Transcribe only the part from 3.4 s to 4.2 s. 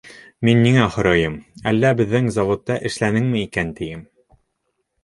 икән, тием.